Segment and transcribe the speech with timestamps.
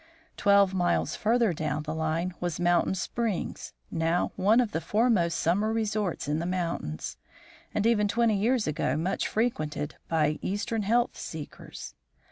[0.35, 5.71] Twelve miles further down the line was Mountain Springs, now one of the foremost summer
[5.71, 7.17] resorts in the mountains,
[7.71, 11.93] and even twenty years ago much frequented by Eastern health seekers.